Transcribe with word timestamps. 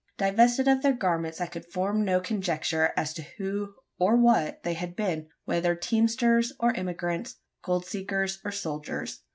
Divested 0.17 0.67
of 0.67 0.81
their 0.81 0.93
garments, 0.95 1.39
I 1.39 1.45
could 1.45 1.71
form 1.71 2.03
no 2.03 2.19
conjecture 2.19 2.91
as 2.97 3.13
to 3.13 3.21
who 3.37 3.75
or 3.99 4.15
what 4.17 4.63
they 4.63 4.73
had 4.73 4.95
been 4.95 5.29
whether 5.45 5.75
teamsters 5.75 6.53
or 6.59 6.75
emigrants, 6.75 7.35
gold 7.61 7.85
seekers 7.85 8.39
or 8.43 8.49
soldiers. 8.51 9.21